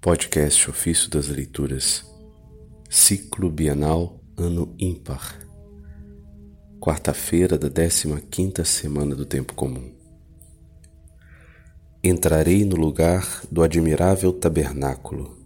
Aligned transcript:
Podcast 0.00 0.70
Ofício 0.70 1.10
das 1.10 1.26
Leituras, 1.26 2.06
Ciclo 2.88 3.50
Bienal 3.50 4.22
Ano 4.36 4.72
Ímpar, 4.78 5.40
quarta-feira 6.78 7.58
da 7.58 7.68
15ª 7.68 8.64
semana 8.64 9.16
do 9.16 9.26
Tempo 9.26 9.54
Comum. 9.54 9.92
Entrarei 12.02 12.64
no 12.64 12.76
lugar 12.76 13.42
do 13.50 13.60
admirável 13.60 14.32
tabernáculo. 14.32 15.36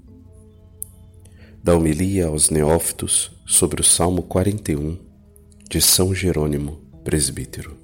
Da 1.64 1.74
homilia 1.74 2.26
aos 2.26 2.50
neófitos 2.50 3.32
sobre 3.46 3.80
o 3.80 3.84
Salmo 3.84 4.22
41 4.22 4.98
de 5.66 5.80
São 5.80 6.14
Jerônimo, 6.14 6.76
presbítero. 7.02 7.78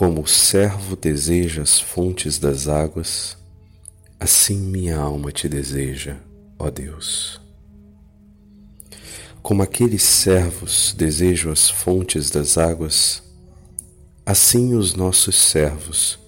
Como 0.00 0.22
o 0.22 0.26
servo 0.26 0.96
deseja 0.96 1.60
as 1.60 1.78
fontes 1.78 2.38
das 2.38 2.68
águas, 2.68 3.36
assim 4.18 4.56
minha 4.56 4.96
alma 4.96 5.30
te 5.30 5.46
deseja, 5.46 6.16
ó 6.58 6.70
Deus. 6.70 7.38
Como 9.42 9.62
aqueles 9.62 10.02
servos 10.02 10.94
desejam 10.96 11.52
as 11.52 11.68
fontes 11.68 12.30
das 12.30 12.56
águas, 12.56 13.22
assim 14.24 14.74
os 14.74 14.94
nossos 14.94 15.36
servos, 15.36 16.18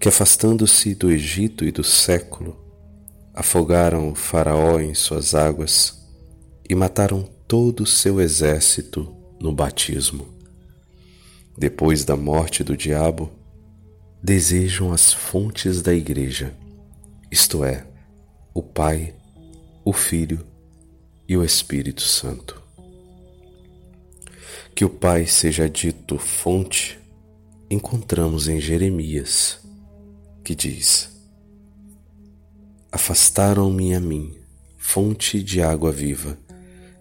que 0.00 0.08
afastando-se 0.08 0.92
do 0.92 1.12
Egito 1.12 1.64
e 1.64 1.70
do 1.70 1.84
século, 1.84 2.58
afogaram 3.32 4.10
o 4.10 4.16
Faraó 4.16 4.80
em 4.80 4.94
suas 4.94 5.32
águas 5.32 5.96
e 6.68 6.74
mataram 6.74 7.22
todo 7.46 7.84
o 7.84 7.86
seu 7.86 8.20
exército 8.20 9.14
no 9.40 9.52
batismo 9.52 10.39
depois 11.56 12.04
da 12.04 12.16
morte 12.16 12.64
do 12.64 12.76
diabo, 12.76 13.30
desejam 14.22 14.92
as 14.92 15.12
fontes 15.12 15.82
da 15.82 15.94
Igreja, 15.94 16.54
isto 17.30 17.64
é, 17.64 17.86
o 18.54 18.62
Pai, 18.62 19.14
o 19.84 19.92
Filho 19.92 20.44
e 21.28 21.36
o 21.36 21.44
Espírito 21.44 22.02
Santo. 22.02 22.60
Que 24.74 24.84
o 24.84 24.90
Pai 24.90 25.26
seja 25.26 25.68
dito 25.68 26.18
fonte, 26.18 26.98
encontramos 27.70 28.48
em 28.48 28.60
Jeremias, 28.60 29.60
que 30.42 30.54
diz: 30.54 31.10
Afastaram-me 32.90 33.94
a 33.94 34.00
mim, 34.00 34.38
fonte 34.76 35.42
de 35.42 35.62
água 35.62 35.92
viva 35.92 36.38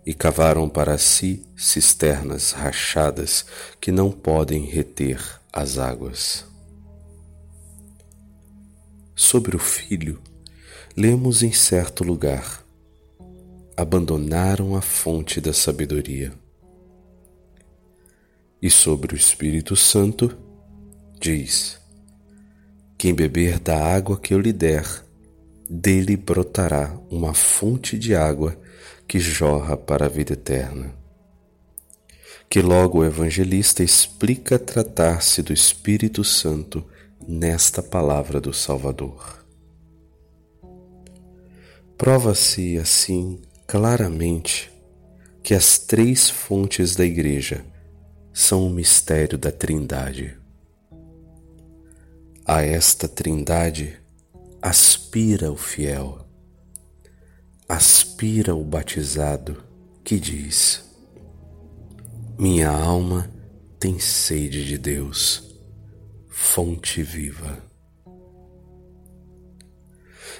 e 0.05 0.13
cavaram 0.13 0.67
para 0.67 0.97
si 0.97 1.45
cisternas 1.55 2.51
rachadas 2.51 3.45
que 3.79 3.91
não 3.91 4.11
podem 4.11 4.65
reter 4.65 5.21
as 5.51 5.77
águas. 5.77 6.45
Sobre 9.15 9.55
o 9.55 9.59
filho, 9.59 10.21
lemos 10.95 11.43
em 11.43 11.51
certo 11.51 12.03
lugar: 12.03 12.63
abandonaram 13.75 14.75
a 14.75 14.81
fonte 14.81 15.41
da 15.41 15.53
sabedoria. 15.53 16.31
E 18.61 18.69
sobre 18.69 19.13
o 19.13 19.17
Espírito 19.17 19.75
Santo, 19.75 20.37
diz: 21.19 21.79
Quem 22.97 23.13
beber 23.13 23.59
da 23.59 23.77
água 23.77 24.19
que 24.19 24.33
eu 24.33 24.39
lhe 24.39 24.51
der, 24.53 24.85
dele 25.69 26.17
brotará 26.17 26.97
uma 27.09 27.33
fonte 27.33 27.97
de 27.97 28.15
água 28.15 28.57
que 29.09 29.19
jorra 29.19 29.75
para 29.75 30.05
a 30.05 30.07
vida 30.07 30.33
eterna. 30.33 30.93
Que 32.47 32.61
logo 32.61 32.99
o 32.99 33.03
evangelista 33.03 33.83
explica 33.83 34.59
tratar-se 34.59 35.41
do 35.41 35.51
Espírito 35.51 36.23
Santo 36.23 36.85
nesta 37.27 37.81
palavra 37.81 38.39
do 38.39 38.53
Salvador. 38.53 39.43
Prova-se 41.97 42.77
assim 42.77 43.41
claramente 43.65 44.71
que 45.41 45.55
as 45.55 45.79
três 45.79 46.29
fontes 46.29 46.95
da 46.95 47.03
Igreja 47.03 47.65
são 48.31 48.67
o 48.67 48.69
mistério 48.69 49.39
da 49.39 49.51
Trindade. 49.51 50.37
A 52.45 52.61
esta 52.61 53.07
Trindade 53.07 53.97
aspira 54.61 55.51
o 55.51 55.57
fiel 55.57 56.28
aspira 57.69 58.55
o 58.55 58.63
batizado 58.63 59.63
que 60.03 60.19
diz: 60.19 60.83
Minha 62.35 62.71
alma 62.71 63.29
tem 63.79 63.99
sede 63.99 64.65
de 64.65 64.75
Deus, 64.75 65.55
fonte 66.27 67.03
viva. 67.03 67.63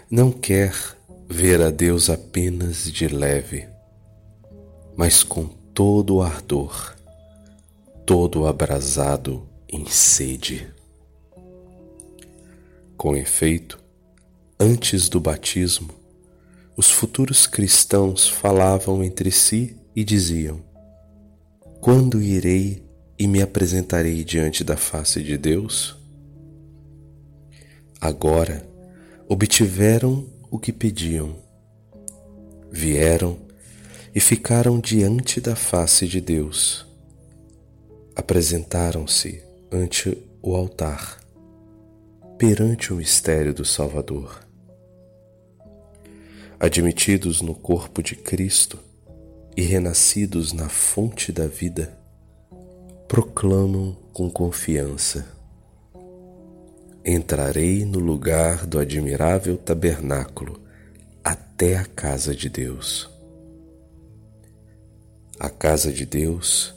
Não 0.09 0.31
quer 0.31 0.73
ver 1.29 1.61
a 1.61 1.69
Deus 1.69 2.09
apenas 2.09 2.91
de 2.91 3.07
leve, 3.07 3.69
mas 4.97 5.21
com 5.21 5.45
todo 5.45 6.15
o 6.15 6.21
ardor, 6.23 6.95
todo 8.07 8.47
abrasado 8.47 9.47
em 9.67 9.85
sede. 9.85 10.67
Com 12.97 13.15
efeito, 13.15 13.79
antes 14.59 15.07
do 15.07 15.19
batismo, 15.21 15.98
os 16.79 16.89
futuros 16.89 17.45
cristãos 17.45 18.29
falavam 18.29 19.03
entre 19.03 19.31
si 19.31 19.75
e 19.93 20.01
diziam: 20.01 20.61
Quando 21.81 22.21
irei 22.21 22.81
e 23.17 23.27
me 23.27 23.41
apresentarei 23.41 24.23
diante 24.23 24.63
da 24.63 24.77
face 24.77 25.21
de 25.21 25.37
Deus? 25.37 25.97
Agora 27.99 28.65
obtiveram 29.27 30.25
o 30.49 30.57
que 30.57 30.71
pediam. 30.71 31.35
Vieram 32.71 33.37
e 34.15 34.21
ficaram 34.21 34.79
diante 34.79 35.41
da 35.41 35.57
face 35.57 36.07
de 36.07 36.21
Deus. 36.21 36.87
Apresentaram-se 38.15 39.43
ante 39.69 40.17
o 40.41 40.55
altar, 40.55 41.19
perante 42.37 42.93
o 42.93 42.95
mistério 42.95 43.53
do 43.53 43.65
Salvador 43.65 44.48
admitidos 46.59 47.41
no 47.41 47.55
corpo 47.55 48.03
de 48.03 48.15
Cristo 48.15 48.77
e 49.55 49.61
renascidos 49.61 50.51
na 50.51 50.67
fonte 50.67 51.31
da 51.31 51.47
vida, 51.47 51.97
proclamam 53.07 53.95
com 54.11 54.29
confiança: 54.29 55.25
Entrarei 57.05 57.85
no 57.85 57.99
lugar 57.99 58.67
do 58.67 58.77
admirável 58.77 59.57
tabernáculo 59.57 60.61
até 61.23 61.77
a 61.77 61.85
casa 61.85 62.35
de 62.35 62.49
Deus. 62.49 63.09
A 65.39 65.49
casa 65.49 65.93
de 65.93 66.05
Deus 66.05 66.75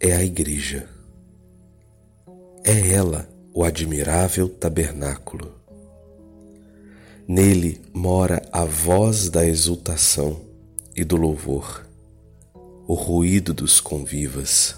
é 0.00 0.16
a 0.16 0.24
Igreja. 0.24 0.88
É 2.64 2.92
ela 2.92 3.28
o 3.52 3.62
admirável 3.62 4.48
tabernáculo 4.48 5.59
Nele 7.32 7.80
mora 7.94 8.42
a 8.50 8.64
voz 8.64 9.28
da 9.30 9.46
exultação 9.46 10.40
e 10.96 11.04
do 11.04 11.14
louvor, 11.14 11.86
o 12.88 12.94
ruído 12.94 13.54
dos 13.54 13.80
convivas. 13.80 14.74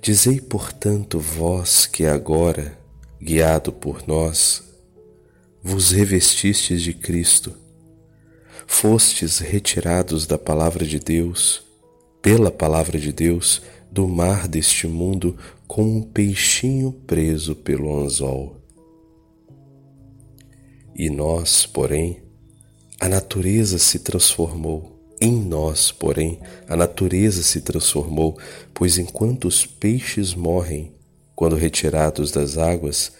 Dizei, 0.00 0.40
portanto, 0.40 1.18
vós 1.18 1.84
que 1.84 2.06
agora, 2.06 2.78
guiado 3.20 3.72
por 3.72 4.06
nós, 4.06 4.62
vos 5.60 5.90
revestistes 5.90 6.80
de 6.80 6.94
Cristo, 6.94 7.52
fostes 8.68 9.40
retirados 9.40 10.28
da 10.28 10.38
palavra 10.38 10.86
de 10.86 11.00
Deus, 11.00 11.60
pela 12.22 12.52
palavra 12.52 13.00
de 13.00 13.12
Deus, 13.12 13.62
do 13.90 14.06
mar 14.06 14.46
deste 14.46 14.86
mundo, 14.86 15.36
como 15.66 15.96
um 15.96 16.02
peixinho 16.02 16.92
preso 16.92 17.56
pelo 17.56 18.00
anzol 18.00 18.59
e 21.00 21.08
nós, 21.08 21.64
porém, 21.64 22.22
a 23.00 23.08
natureza 23.08 23.78
se 23.78 24.00
transformou. 24.00 25.00
Em 25.18 25.32
nós, 25.32 25.90
porém, 25.90 26.38
a 26.68 26.76
natureza 26.76 27.42
se 27.42 27.62
transformou, 27.62 28.38
pois 28.74 28.98
enquanto 28.98 29.48
os 29.48 29.64
peixes 29.64 30.34
morrem 30.34 30.92
quando 31.34 31.56
retirados 31.56 32.30
das 32.30 32.58
águas, 32.58 33.12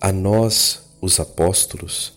a 0.00 0.10
nós, 0.10 0.80
os 1.02 1.20
apóstolos, 1.20 2.14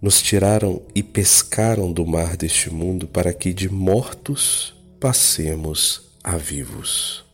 nos 0.00 0.22
tiraram 0.22 0.80
e 0.94 1.02
pescaram 1.02 1.92
do 1.92 2.06
mar 2.06 2.38
deste 2.38 2.70
mundo 2.70 3.06
para 3.06 3.34
que 3.34 3.52
de 3.52 3.68
mortos 3.68 4.74
passemos 4.98 6.00
a 6.22 6.38
vivos. 6.38 7.26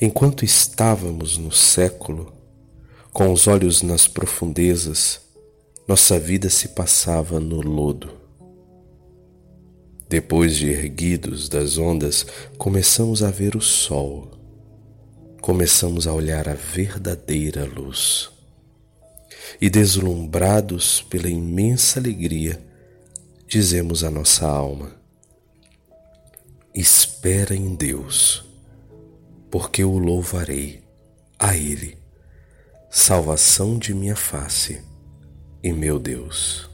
Enquanto 0.00 0.44
estávamos 0.44 1.36
no 1.36 1.50
século, 1.50 2.32
com 3.12 3.30
os 3.30 3.46
olhos 3.46 3.82
nas 3.82 4.08
profundezas, 4.08 5.20
nossa 5.86 6.18
vida 6.18 6.48
se 6.48 6.68
passava 6.68 7.38
no 7.38 7.60
lodo. 7.60 8.10
Depois 10.08 10.56
de 10.56 10.70
erguidos 10.70 11.48
das 11.48 11.76
ondas, 11.76 12.26
começamos 12.56 13.22
a 13.22 13.30
ver 13.30 13.54
o 13.54 13.60
sol. 13.60 14.30
começamos 15.42 16.06
a 16.06 16.12
olhar 16.12 16.48
a 16.48 16.54
verdadeira 16.54 17.64
luz. 17.64 18.30
E 19.60 19.68
deslumbrados 19.68 21.02
pela 21.02 21.28
imensa 21.28 21.98
alegria, 21.98 22.64
dizemos 23.46 24.04
à 24.04 24.10
nossa 24.10 24.46
alma: 24.46 24.94
Espera 26.74 27.54
em 27.54 27.74
Deus, 27.74 28.44
porque 29.50 29.82
o 29.84 29.98
louvarei 29.98 30.82
a 31.38 31.56
Ele, 31.56 32.01
salvação 32.94 33.78
de 33.78 33.94
minha 33.94 34.14
face 34.14 34.84
e 35.62 35.72
meu 35.72 35.98
Deus. 35.98 36.71